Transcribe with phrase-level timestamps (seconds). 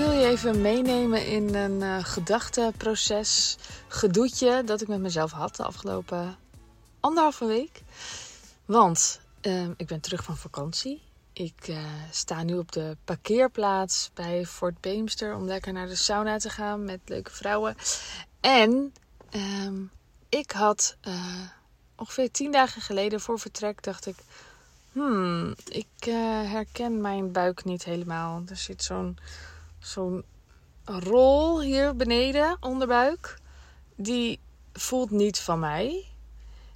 [0.00, 3.56] wil je even meenemen in een uh, gedachteproces,
[3.88, 6.36] gedoetje dat ik met mezelf had de afgelopen
[7.00, 7.82] anderhalve week.
[8.64, 11.02] Want uh, ik ben terug van vakantie.
[11.32, 11.78] Ik uh,
[12.10, 16.84] sta nu op de parkeerplaats bij Fort Beemster om lekker naar de sauna te gaan
[16.84, 17.76] met leuke vrouwen.
[18.40, 18.92] En
[19.34, 19.90] um,
[20.28, 21.14] ik had uh,
[21.96, 24.16] ongeveer tien dagen geleden voor vertrek dacht ik,
[24.92, 26.04] hmm, ik
[26.44, 28.42] herken mijn buik niet helemaal.
[28.48, 29.18] Er zit zo'n
[29.80, 30.24] zo'n
[30.84, 33.38] rol hier beneden, onderbuik.
[33.96, 34.40] Die
[34.72, 36.04] voelt niet van mij.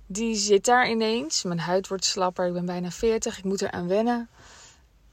[0.07, 1.43] Die zit daar ineens.
[1.43, 2.47] Mijn huid wordt slapper.
[2.47, 3.39] Ik ben bijna 40.
[3.39, 4.29] Ik moet er aan wennen.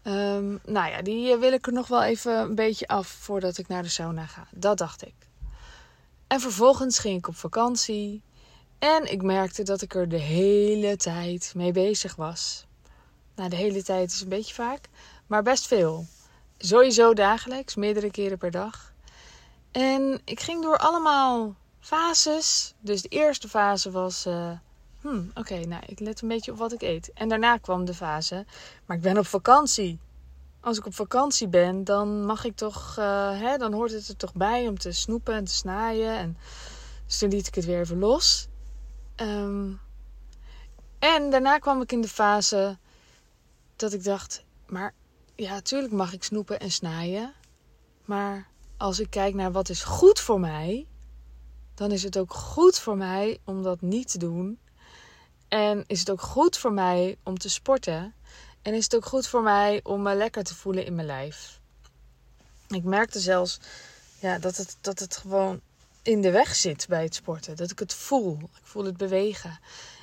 [0.03, 3.67] Um, nou ja, die wil ik er nog wel even een beetje af voordat ik
[3.67, 4.47] naar de sauna ga.
[4.51, 5.13] Dat dacht ik.
[6.27, 8.21] En vervolgens ging ik op vakantie.
[8.79, 12.65] En ik merkte dat ik er de hele tijd mee bezig was.
[13.35, 14.89] Nou, de hele tijd is een beetje vaak,
[15.27, 16.05] maar best veel.
[16.63, 18.93] Sowieso dagelijks, meerdere keren per dag.
[19.71, 22.73] En ik ging door allemaal fases.
[22.79, 24.25] Dus de eerste fase was.
[24.25, 24.51] Uh,
[25.01, 27.13] hmm, oké, nou, ik let een beetje op wat ik eet.
[27.13, 28.45] En daarna kwam de fase.
[28.85, 29.99] Maar ik ben op vakantie.
[30.59, 32.95] Als ik op vakantie ben, dan mag ik toch.
[32.99, 36.17] Uh, hè, dan hoort het er toch bij om te snoepen en te snaaien.
[36.17, 36.37] En,
[37.05, 38.47] dus toen liet ik het weer even los.
[39.15, 39.79] Um,
[40.99, 42.77] en daarna kwam ik in de fase
[43.75, 44.93] dat ik dacht: maar
[45.41, 47.33] ja, natuurlijk mag ik snoepen en snijden.
[48.05, 48.47] Maar
[48.77, 50.87] als ik kijk naar wat is goed voor mij,
[51.75, 54.59] dan is het ook goed voor mij om dat niet te doen.
[55.47, 58.13] En is het ook goed voor mij om te sporten.
[58.61, 61.59] En is het ook goed voor mij om me lekker te voelen in mijn lijf.
[62.67, 63.59] Ik merkte zelfs
[64.19, 65.61] ja, dat, het, dat het gewoon
[66.01, 67.55] in de weg zit bij het sporten.
[67.55, 68.37] Dat ik het voel.
[68.41, 69.59] Ik voel het bewegen.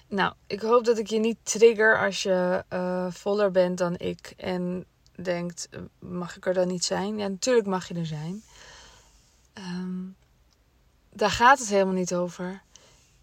[0.09, 4.33] Nou, ik hoop dat ik je niet trigger als je uh, voller bent dan ik.
[4.37, 4.87] En
[5.23, 7.19] denkt, eh, mag ik er dan niet zijn?
[7.19, 8.43] Ja, natuurlijk mag je er zijn.
[9.55, 10.17] Um,
[11.13, 12.63] daar gaat het helemaal niet over.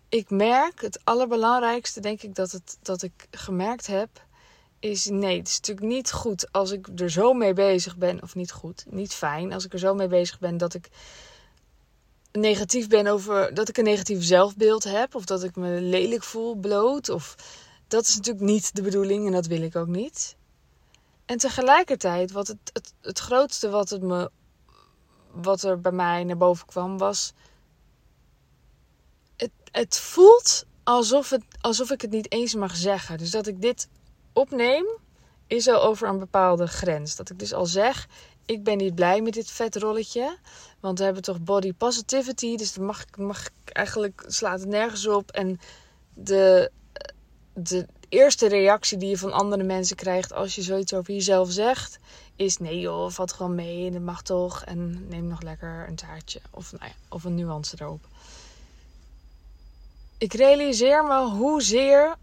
[0.10, 4.10] Ik merk, het allerbelangrijkste denk ik dat, het, dat ik gemerkt heb,
[4.80, 8.36] is nee, het is natuurlijk niet goed als ik er zo mee bezig ben, of
[8.36, 10.90] niet goed, niet fijn, als ik er zo mee bezig ben dat ik
[12.32, 16.56] negatief ben over, dat ik een negatief zelfbeeld heb, of dat ik me lelijk voel,
[16.56, 17.36] bloot, of
[17.88, 20.36] dat is natuurlijk niet de bedoeling en dat wil ik ook niet.
[21.25, 24.31] En tegelijkertijd, wat het, het, het grootste wat, het me,
[25.31, 27.34] wat er bij mij naar boven kwam, was.
[29.38, 33.18] Het, het voelt alsof, het, alsof ik het niet eens mag zeggen.
[33.18, 33.90] Dus dat ik dit
[34.34, 34.85] opneem,
[35.47, 37.16] is al over een bepaalde grens.
[37.16, 38.08] Dat ik dus al zeg:
[38.46, 40.38] ik ben niet blij met dit vetrolletje.
[40.80, 42.56] Want we hebben toch body positivity.
[42.56, 45.31] Dus dan mag, mag eigenlijk slaat het nergens op.
[45.31, 45.59] En
[46.14, 46.72] de,
[47.53, 52.00] de eerste reactie die je van andere mensen krijgt als je zoiets over jezelf zegt,
[52.36, 54.64] is nee joh, valt gewoon mee dat mag toch.
[54.64, 58.08] En neem nog lekker een taartje of, nou ja, of een nuance erop.
[60.18, 62.16] Ik realiseer me hoezeer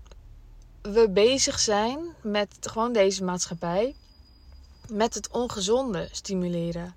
[0.83, 3.95] we bezig zijn met gewoon deze maatschappij.
[4.89, 6.95] Met het ongezonde stimuleren.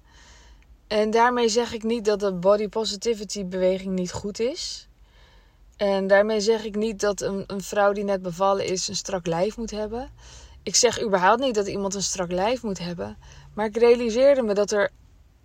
[0.88, 4.88] En daarmee zeg ik niet dat de body positivity beweging niet goed is.
[5.78, 9.26] En daarmee zeg ik niet dat een, een vrouw die net bevallen is een strak
[9.26, 10.10] lijf moet hebben.
[10.64, 13.18] Ik zeg überhaupt niet dat iemand een strak lijf moet hebben.
[13.54, 14.92] Maar ik realiseerde me dat er,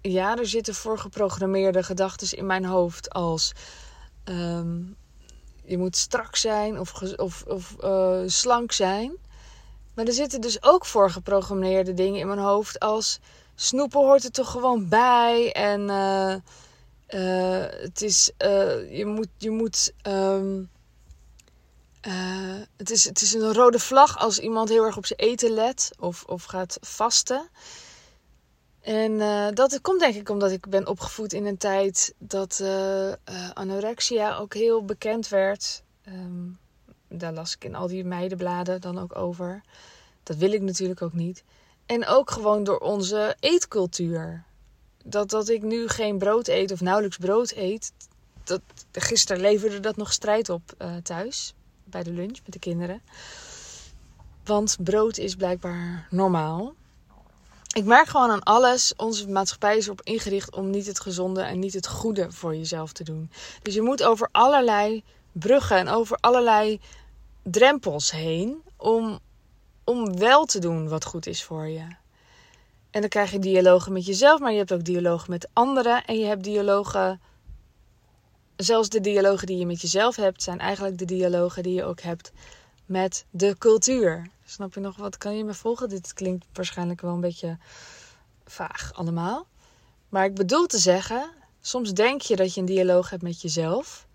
[0.01, 3.53] ja, er zitten voorgeprogrammeerde gedachten in mijn hoofd als
[4.25, 4.79] ehm,
[5.65, 9.17] je moet strak zijn of, of, of uh, slank zijn.
[9.95, 13.21] Maar er zitten dus ook voorgeprogrammeerde dingen in mijn hoofd als
[13.55, 16.35] snoepen hoort er toch gewoon bij en uh,
[17.15, 20.71] uh, het is, uh, je moet, je moet, um,
[22.77, 25.91] het, is, het is een rode vlag als iemand heel erg op zijn eten let
[25.99, 27.49] of, of gaat vasten.
[28.81, 29.19] En
[29.55, 32.63] dat komt denk ik omdat ik ben opgevoed in een tijd dat
[33.55, 35.83] anorexia ook heel bekend werd.
[36.09, 36.59] Um,
[37.09, 39.63] daar las ik in al die meidenbladen dan ook over.
[40.23, 41.45] Dat wil ik natuurlijk ook niet.
[41.87, 44.45] En ook gewoon door onze eetcultuur
[45.11, 47.93] dat, dat ik nu geen brood eet of nauwelijks brood eet.
[48.45, 48.61] Dat,
[48.93, 51.55] gisteren leverde dat nog strijd op uh, thuis.
[51.85, 53.03] Bij de lunch met de kinderen.
[54.45, 56.75] Want brood is blijkbaar normaal.
[57.75, 58.93] Ik merk gewoon aan alles.
[58.97, 62.93] Onze maatschappij is erop ingericht om niet het gezonde en niet het goede voor jezelf
[62.93, 63.31] te doen.
[63.63, 66.81] Dus je moet over allerlei bruggen en over allerlei
[67.43, 69.19] drempels heen om,
[69.85, 71.87] om wel te doen wat goed is voor je.
[72.91, 76.05] En dan krijg je dialogen met jezelf, maar je hebt ook dialogen met anderen.
[76.05, 77.21] En je hebt dialogen.
[78.57, 82.01] Zelfs de dialogen die je met jezelf hebt, zijn eigenlijk de dialogen die je ook
[82.01, 82.33] hebt
[82.87, 84.27] met de cultuur.
[84.45, 85.19] Snap je nog wat?
[85.19, 85.89] Kan je me volgen?
[85.89, 87.59] Dit klinkt waarschijnlijk wel een beetje
[88.45, 89.47] vaag allemaal.
[90.09, 94.07] Maar ik bedoel te zeggen, soms denk je dat je een dialoog hebt met jezelf.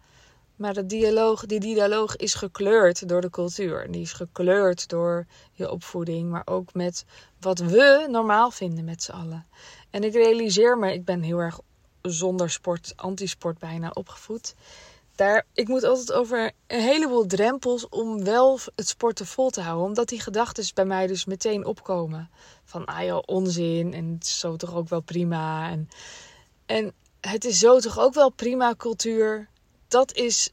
[0.56, 3.92] Maar dat dialoog, die dialoog is gekleurd door de cultuur.
[3.92, 7.06] Die is gekleurd door je opvoeding, maar ook met
[7.40, 9.48] wat we normaal vinden met z'n allen.
[9.90, 11.60] En ik realiseer me, ik ben heel erg
[12.02, 14.56] zonder sport, antisport bijna opgevoed.
[15.16, 19.86] Daar, ik moet altijd over een heleboel drempels om wel het sporten vol te houden.
[19.86, 22.30] Omdat die gedachten bij mij dus meteen opkomen.
[22.63, 25.69] Van, ah joh, onzin en het is zo toch ook wel prima.
[25.69, 25.90] En,
[26.66, 29.50] en het is zo toch ook wel prima cultuur.
[29.96, 30.50] Dat is,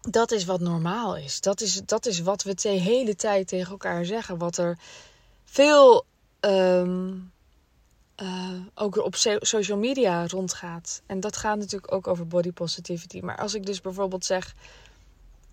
[0.00, 1.40] dat is wat normaal is.
[1.40, 4.38] Dat is, dat is wat we de hele tijd tegen elkaar zeggen.
[4.38, 4.78] Wat er
[5.44, 6.04] veel...
[6.40, 7.14] Ehm,
[8.22, 11.02] uh, ook op social media rondgaat.
[11.06, 13.20] En dat gaat natuurlijk ook over body positivity.
[13.20, 14.54] Maar als ik dus bijvoorbeeld zeg: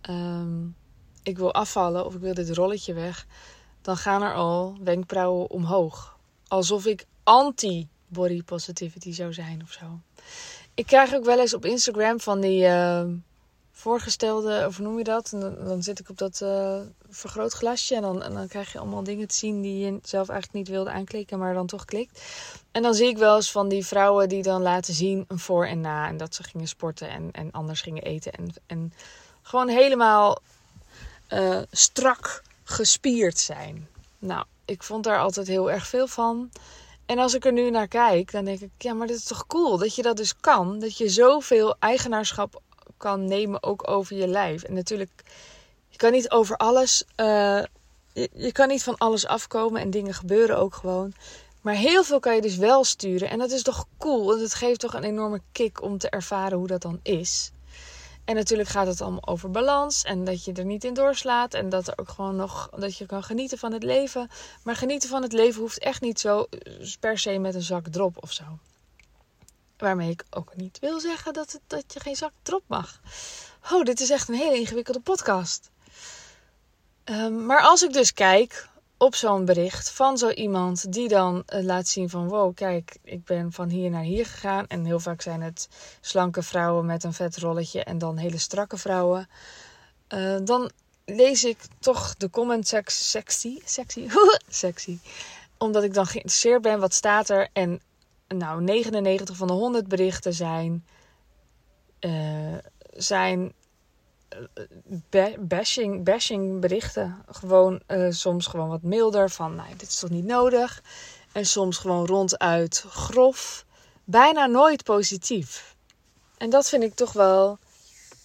[0.09, 0.75] um,
[1.23, 3.25] ik wil afvallen of ik wil dit rolletje weg,
[3.81, 6.17] dan gaan er al wenkbrauwen omhoog.
[6.47, 9.99] Alsof ik anti-body positivity zou zijn of zo.
[10.75, 12.63] Ik krijg ook wel eens op Instagram van die.
[12.63, 13.03] Uh,
[13.73, 15.31] voorgestelde, of noem je dat?
[15.33, 16.79] En dan, dan zit ik op dat uh,
[17.09, 20.59] vergrootglasje en dan, en dan krijg je allemaal dingen te zien die je zelf eigenlijk
[20.59, 22.21] niet wilde aanklikken, maar dan toch klikt.
[22.71, 25.65] En dan zie ik wel eens van die vrouwen die dan laten zien een voor
[25.65, 28.31] en na en dat ze gingen sporten en, en anders gingen eten.
[28.31, 28.93] En, en
[29.41, 30.41] gewoon helemaal
[31.29, 33.87] uh, strak gespierd zijn.
[34.19, 36.49] Nou, ik vond daar altijd heel erg veel van.
[37.13, 39.47] En als ik er nu naar kijk, dan denk ik, ja, maar dit is toch
[39.47, 40.79] cool dat je dat dus kan.
[40.79, 42.61] Dat je zoveel eigenaarschap
[42.97, 44.63] kan nemen ook over je lijf.
[44.63, 45.23] En natuurlijk,
[45.89, 47.63] je kan niet over alles, uh,
[48.13, 51.13] je, je, kan niet van alles afkomen en dingen gebeuren ook gewoon.
[51.61, 53.29] Maar heel veel kan je dus wel sturen.
[53.29, 54.25] En dat is toch cool.
[54.25, 57.51] Want het geeft toch een enorme kick om te ervaren hoe dat dan is.
[58.25, 60.03] En natuurlijk gaat het allemaal over balans.
[60.03, 61.53] En dat je er niet in doorslaat.
[61.53, 62.69] En dat er ook gewoon nog.
[62.69, 64.29] Dat je kan genieten van het leven.
[64.63, 66.47] Maar genieten van het leven hoeft echt niet zo
[66.99, 68.43] per se met een zak drop of zo.
[69.77, 72.99] Waarmee ik ook niet wil zeggen dat, het, dat je geen zak drop mag.
[73.71, 75.71] Oh, dit is echt een hele ingewikkelde podcast.
[77.05, 78.67] Um, maar als ik dus kijk
[79.03, 83.25] op zo'n bericht van zo iemand die dan uh, laat zien van wow, kijk, ik
[83.25, 84.67] ben van hier naar hier gegaan.
[84.67, 85.69] En heel vaak zijn het
[86.01, 89.29] slanke vrouwen met een vet rolletje en dan hele strakke vrouwen.
[90.13, 90.71] Uh, dan
[91.05, 94.09] lees ik toch de comment sectie, sectie,
[94.47, 94.99] sectie.
[95.57, 97.49] Omdat ik dan geïnteresseerd ben, wat staat er?
[97.53, 97.81] En
[98.27, 100.85] nou, 99 van de 100 berichten zijn,
[101.99, 102.57] uh,
[102.93, 103.62] zijn eh,
[105.39, 107.23] bashing, bashing berichten.
[107.27, 110.83] Gewoon uh, soms gewoon wat milder van, nou, dit is toch niet nodig.
[111.31, 113.65] En soms gewoon ronduit grof.
[114.03, 115.75] Bijna nooit positief.
[116.37, 117.57] En dat vind ik toch wel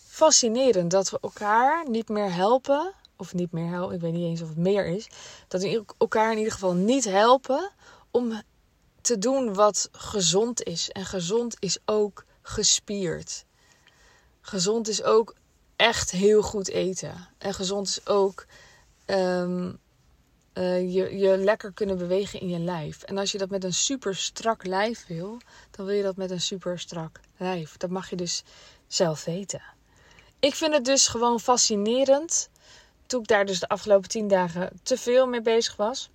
[0.07, 0.91] fascinerend.
[0.91, 2.93] Dat we elkaar niet meer helpen.
[3.17, 5.09] Of niet meer helpen, ik weet niet eens of het meer is.
[5.49, 7.71] Dat we elkaar in ieder geval niet helpen
[8.11, 8.43] om
[9.01, 10.91] te doen wat gezond is.
[10.91, 13.45] En gezond is ook gespierd.
[14.41, 15.35] Gezond is ook
[15.79, 17.29] echt heel goed eten.
[17.39, 18.47] En gezond is ook
[19.05, 19.73] ehm,
[20.53, 23.03] eh, je, je lekker kunnen bewegen in je lijf.
[23.03, 25.39] En als je dat met een super strak lijf wil,
[25.71, 27.77] dan wil je dat met een super strak lijf.
[27.77, 28.43] Dat mag je dus
[28.87, 29.63] zelf weten.
[30.39, 32.49] Ik vind het dus gewoon fascinerend.
[33.07, 36.11] Toen ik daar dus de afgelopen tien dagen te veel mee bezig was.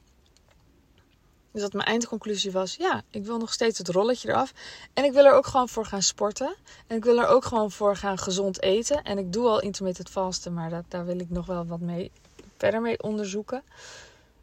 [1.53, 4.53] Dus dat mijn eindconclusie was: ja, ik wil nog steeds het rolletje eraf.
[4.93, 6.55] En ik wil er ook gewoon voor gaan sporten.
[6.87, 9.03] En ik wil er ook gewoon voor gaan gezond eten.
[9.03, 12.11] En ik doe al intermittent vasten, maar dat, daar wil ik nog wel wat mee
[12.57, 13.63] verder mee onderzoeken.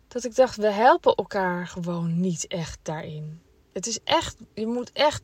[0.09, 3.41] Dat ik dacht, we helpen elkaar gewoon niet echt daarin.
[3.73, 5.23] Het is echt, je moet echt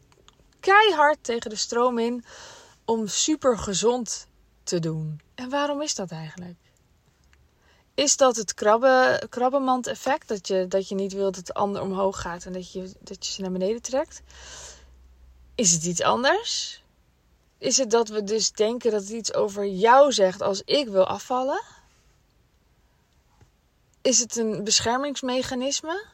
[0.61, 2.25] keihard tegen de stroom in
[2.85, 4.27] om super gezond
[4.63, 5.21] te doen.
[5.35, 6.57] En waarom is dat eigenlijk?
[7.97, 10.29] Is dat het krabben, krabbenmand effect?
[10.29, 13.27] Dat je, dat je niet wilt dat de ander omhoog gaat en dat je, dat
[13.27, 14.23] je ze naar beneden trekt?
[15.55, 16.83] Is het iets anders?
[17.59, 21.07] Is het dat we dus denken dat het iets over jou zegt als ik wil
[21.07, 21.63] afvallen?
[24.03, 26.05] Is het een beschermingsmechanisme?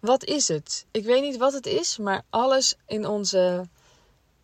[0.00, 0.86] Wat is het?
[0.90, 3.68] Ik weet niet wat het is, maar alles in onze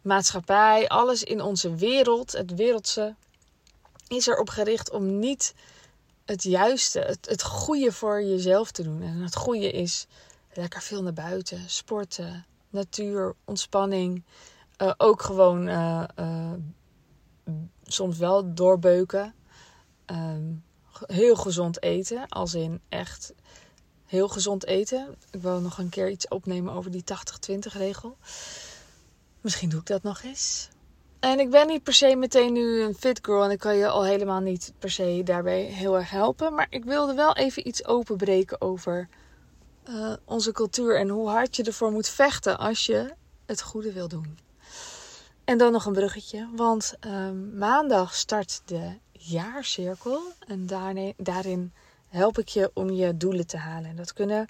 [0.02, 3.14] maatschappij, alles in onze wereld, het wereldse,
[4.08, 5.54] is erop gericht om niet
[6.28, 9.02] het juiste, het, het goede voor jezelf te doen.
[9.02, 10.06] En het goede is
[10.52, 14.24] lekker veel naar buiten, sporten, natuur, ontspanning.
[14.82, 16.52] Uh, ook gewoon uh, uh,
[17.82, 19.34] soms wel doorbeuken.
[20.06, 20.64] Um,
[21.06, 23.32] heel gezond eten, als in echt
[24.04, 25.16] heel gezond eten.
[25.30, 27.04] Ik wil nog een keer iets opnemen over die
[27.52, 28.16] 80-20 regel.
[29.40, 30.68] Misschien doe ik dat nog eens.
[31.20, 33.88] En ik ben niet per se meteen nu een fit girl en ik kan je
[33.88, 36.54] al helemaal niet per se daarbij heel erg helpen.
[36.54, 39.08] Maar ik wilde wel even iets openbreken over
[39.84, 43.14] eh, onze cultuur en hoe hard je ervoor moet vechten als je
[43.46, 44.38] het goede wil doen.
[45.44, 50.66] En dan nog een bruggetje, want ehm, maandag start de jaarcirkel en
[51.16, 51.72] daarin,
[52.08, 53.96] help ik je om je doelen te halen.
[53.96, 54.48] Dat kunnen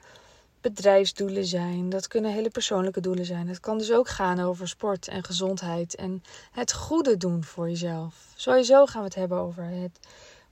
[0.61, 3.49] bedrijfsdoelen zijn, dat kunnen hele persoonlijke doelen zijn.
[3.49, 6.23] Het kan dus ook gaan over sport en gezondheid en
[6.53, 8.15] het goede doen voor jezelf.
[8.37, 9.99] Sowieso gaan we het hebben over het,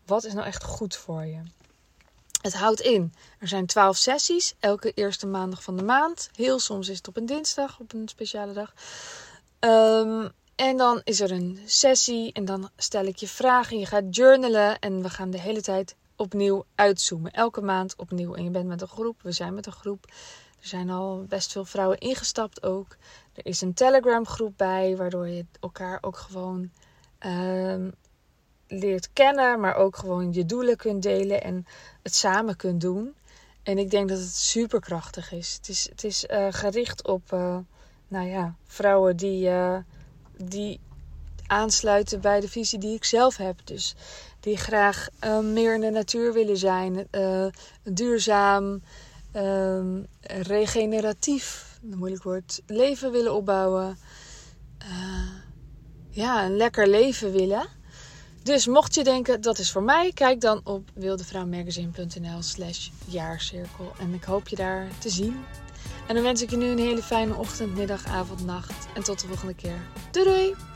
[0.06, 1.40] wat is nou echt goed voor je.
[2.40, 3.14] Het houdt in.
[3.38, 6.30] Er zijn twaalf sessies, elke eerste maandag van de maand.
[6.34, 8.72] Heel soms is het op een dinsdag, op een speciale dag.
[9.60, 13.78] Um, en dan is er een sessie en dan stel ik je vragen.
[13.78, 17.32] Je gaat journalen en we gaan de hele tijd opnieuw uitzoomen.
[17.32, 18.35] Elke maand opnieuw.
[18.35, 20.04] En je bent met een groep, we zijn met een groep.
[20.61, 22.96] Er zijn al best veel vrouwen ingestapt ook.
[23.35, 26.70] Er is een Telegram groep bij, waardoor je elkaar ook gewoon
[27.26, 27.88] uh,
[28.68, 31.66] leert kennen, maar ook gewoon je doelen kunt delen en
[32.02, 33.14] het samen kunt doen.
[33.62, 35.54] En ik denk dat het super krachtig is.
[35.56, 37.58] Het is, het is uh, gericht op, uh,
[38.08, 39.78] nou ja, vrouwen die, uh,
[40.37, 40.80] die
[41.46, 43.60] aansluiten bij de visie die ik zelf heb.
[43.64, 43.94] Dus
[44.40, 45.08] die graag
[45.42, 47.08] meer in de natuur willen zijn,
[47.82, 48.82] duurzaam,
[49.32, 53.98] ehm, regeneratief, moeilijk woord, leven willen opbouwen.
[56.10, 57.68] ja, een lekker leven willen.
[58.46, 63.92] Dus mocht je denken dat is voor mij, kijk dan op wildevrouwmagazine.nl slash jaarcirkel.
[63.98, 65.44] En ik hoop je daar te zien.
[66.06, 68.86] En dan wens ik je nu een hele fijne ochtend, middag, avond, nacht.
[68.94, 69.80] En tot de volgende keer.
[70.10, 70.75] Doei doei!